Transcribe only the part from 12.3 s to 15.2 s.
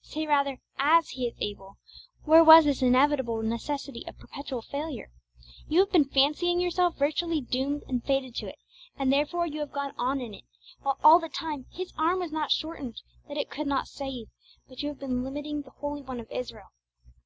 not shortened that it could not save, but you have